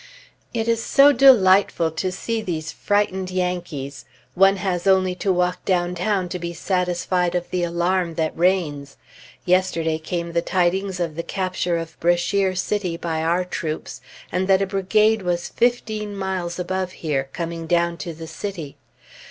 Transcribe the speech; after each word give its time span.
It 0.51 0.67
is 0.67 0.83
so 0.83 1.11
delightful 1.13 1.91
to 1.91 2.11
see 2.11 2.41
these 2.41 2.71
frightened 2.71 3.29
Yankees! 3.29 4.05
One 4.33 4.55
has 4.55 4.87
only 4.87 5.13
to 5.17 5.31
walk 5.31 5.63
downtown 5.63 6.27
to 6.29 6.39
be 6.39 6.53
satisfied 6.53 7.35
of 7.35 7.51
the 7.51 7.61
alarm 7.63 8.15
that 8.15 8.35
reigns. 8.35 8.97
Yesterday 9.45 9.99
came 9.99 10.31
the 10.33 10.41
tidings 10.41 10.99
of 10.99 11.13
the 11.13 11.21
capture 11.21 11.77
of 11.77 11.99
Brashere 11.99 12.55
City 12.55 12.97
by 12.97 13.21
our 13.21 13.45
troops, 13.45 14.01
and 14.31 14.47
that 14.47 14.63
a 14.63 14.65
brigade 14.65 15.21
was 15.21 15.49
fifteen 15.49 16.15
miles 16.17 16.57
above 16.57 16.93
here, 17.05 17.29
coming 17.31 17.67
down 17.67 17.97
to 17.97 18.11
the 18.11 18.25
city. 18.25 18.77